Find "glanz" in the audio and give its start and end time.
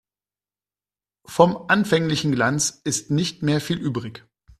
2.31-2.81